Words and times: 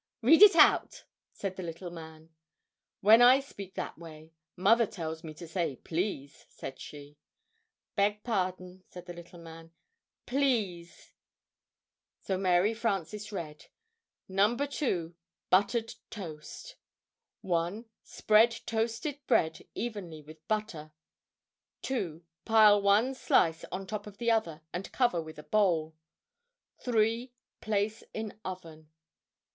"Read 0.23 0.41
it 0.41 0.55
out!" 0.55 1.03
said 1.31 1.57
the 1.57 1.61
little 1.61 1.91
man. 1.91 2.31
"When 3.01 3.21
I 3.21 3.39
speak 3.39 3.75
that 3.75 3.99
way, 3.99 4.33
Mother 4.55 4.87
tells 4.87 5.23
me 5.23 5.35
to 5.35 5.47
say 5.47 5.75
'Please,'" 5.75 6.47
said 6.49 6.79
she. 6.79 7.17
[Illustration: 7.99 8.23
"Grandificent!" 8.25 8.49
exclaimed 8.49 8.55
Toaster.] 8.55 8.81
"Beg 8.81 8.83
pardon," 8.83 8.83
said 8.87 9.05
the 9.05 9.13
little 9.13 9.39
man, 9.39 9.71
"Please." 10.25 11.13
So 12.19 12.35
Mary 12.39 12.73
Frances 12.73 13.31
read: 13.31 13.67
NO. 14.27 14.57
2. 14.57 15.13
BUTTERED 15.51 15.93
TOAST. 16.09 16.77
1. 17.41 17.85
Spread 18.01 18.59
toasted 18.65 19.19
bread 19.27 19.67
evenly 19.75 20.23
with 20.23 20.47
butter. 20.47 20.93
2. 21.83 22.23
Pile 22.45 22.81
one 22.81 23.13
slice 23.13 23.63
on 23.65 23.85
top 23.85 24.07
of 24.07 24.17
the 24.17 24.31
other, 24.31 24.63
and 24.73 24.91
cover 24.91 25.21
with 25.21 25.37
a 25.37 25.43
bowl. 25.43 25.95
3. 26.79 27.31
Place 27.61 28.01
in 28.15 28.39
oven. 28.43 28.89